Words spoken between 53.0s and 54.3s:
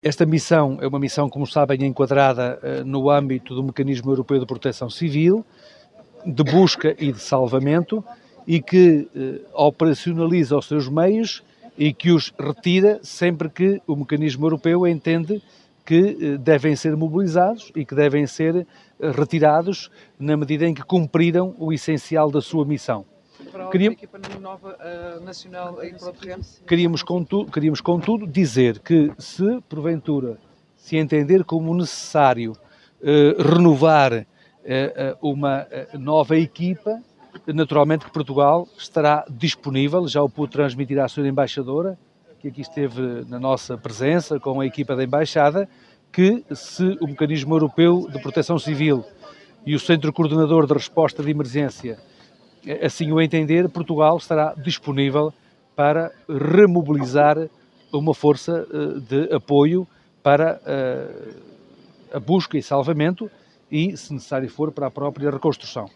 o entender, Portugal